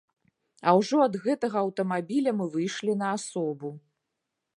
А 0.69 0.71
ўжо 0.77 1.01
ад 1.07 1.17
гэтага 1.25 1.57
аўтамабіля 1.65 2.33
мы 2.39 2.47
выйшлі 2.55 2.93
на 3.03 3.13
асобу. 3.19 3.69